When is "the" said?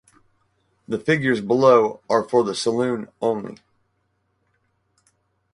0.87-0.97, 2.43-2.55